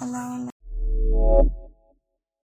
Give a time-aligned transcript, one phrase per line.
[0.00, 0.57] Allah